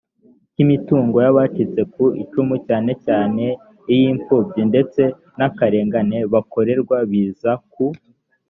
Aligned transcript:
cy 0.51 0.59
imitungo 0.63 1.15
y 1.25 1.27
abacitse 1.31 1.81
ku 1.93 2.03
icumu 2.23 2.55
cyane 2.67 2.91
cyane 3.05 3.45
iy 3.93 4.01
imfubyi 4.11 4.61
ndetse 4.71 5.01
n 5.37 5.39
akarengane 5.47 6.17
bakorerwa 6.33 6.97
biza 7.11 7.51
ku 7.71 7.85